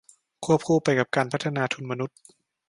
[0.45, 2.17] ควบคู่ไปกับการพัฒนาทุนมนุษย์